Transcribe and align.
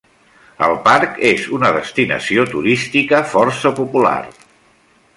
El 0.67 0.71
parc 0.87 1.19
és 1.33 1.43
una 1.59 1.71
destinació 1.77 2.49
turística 2.57 3.23
força 3.37 3.77
popular. 3.83 4.19